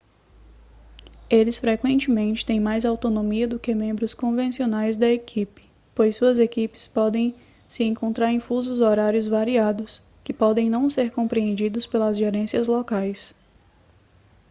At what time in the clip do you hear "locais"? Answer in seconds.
12.67-13.35